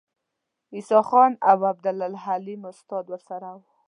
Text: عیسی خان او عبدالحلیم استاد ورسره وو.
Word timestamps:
عیسی 0.75 0.99
خان 1.09 1.31
او 1.49 1.59
عبدالحلیم 1.71 2.61
استاد 2.71 3.05
ورسره 3.09 3.49
وو. 3.55 3.63